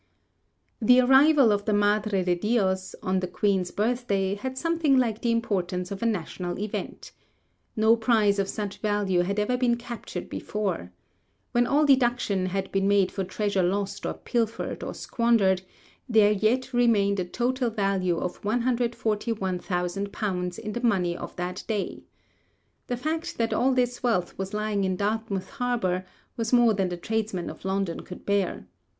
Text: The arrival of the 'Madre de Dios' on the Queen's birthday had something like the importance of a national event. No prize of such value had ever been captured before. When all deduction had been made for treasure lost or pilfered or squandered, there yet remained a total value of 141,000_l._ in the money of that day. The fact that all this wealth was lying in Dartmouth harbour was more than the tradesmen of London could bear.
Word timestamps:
The 0.81 0.99
arrival 0.99 1.51
of 1.51 1.65
the 1.65 1.73
'Madre 1.73 2.23
de 2.23 2.33
Dios' 2.33 2.95
on 3.03 3.19
the 3.19 3.27
Queen's 3.27 3.69
birthday 3.69 4.33
had 4.33 4.57
something 4.57 4.97
like 4.97 5.21
the 5.21 5.29
importance 5.29 5.91
of 5.91 6.01
a 6.01 6.07
national 6.07 6.57
event. 6.57 7.11
No 7.75 7.95
prize 7.95 8.39
of 8.39 8.49
such 8.49 8.79
value 8.79 9.21
had 9.21 9.37
ever 9.37 9.57
been 9.57 9.75
captured 9.77 10.27
before. 10.27 10.91
When 11.51 11.67
all 11.67 11.85
deduction 11.85 12.47
had 12.47 12.71
been 12.71 12.87
made 12.87 13.11
for 13.11 13.23
treasure 13.23 13.61
lost 13.61 14.03
or 14.07 14.15
pilfered 14.15 14.81
or 14.83 14.95
squandered, 14.95 15.61
there 16.09 16.31
yet 16.31 16.73
remained 16.73 17.19
a 17.19 17.25
total 17.25 17.69
value 17.69 18.17
of 18.17 18.41
141,000_l._ 18.41 20.57
in 20.57 20.73
the 20.73 20.81
money 20.83 21.15
of 21.15 21.35
that 21.35 21.63
day. 21.67 22.01
The 22.87 22.97
fact 22.97 23.37
that 23.37 23.53
all 23.53 23.71
this 23.71 24.01
wealth 24.01 24.35
was 24.35 24.51
lying 24.51 24.83
in 24.83 24.95
Dartmouth 24.95 25.49
harbour 25.51 26.07
was 26.37 26.51
more 26.51 26.73
than 26.73 26.89
the 26.89 26.97
tradesmen 26.97 27.51
of 27.51 27.63
London 27.65 27.99
could 27.99 28.25
bear. 28.25 28.65